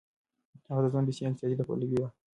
هغه 0.69 0.81
د 0.83 0.87
ځان 0.93 1.03
بسيا 1.07 1.27
اقتصاد 1.29 1.59
پلوی 1.67 1.97
و. 1.99 2.03